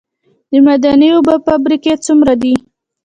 [0.51, 2.53] د معدني اوبو فابریکې څومره دي؟